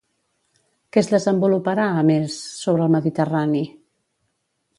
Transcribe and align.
Què 0.95 1.01
es 1.01 1.09
desenvoluparà, 1.11 1.85
a 1.99 2.07
més, 2.09 2.39
sobre 2.63 2.85
el 2.89 2.95
Mediterrani? 2.97 3.63